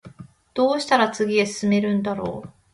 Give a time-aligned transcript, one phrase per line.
[0.55, 2.49] どうしたら次へ進めるんだろう